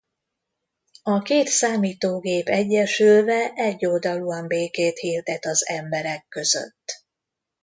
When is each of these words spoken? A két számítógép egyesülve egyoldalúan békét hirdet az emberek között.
A 1.03 1.21
két 1.21 1.47
számítógép 1.47 2.47
egyesülve 2.47 3.51
egyoldalúan 3.55 4.47
békét 4.47 4.99
hirdet 4.99 5.45
az 5.45 5.67
emberek 5.67 6.25
között. 6.29 7.03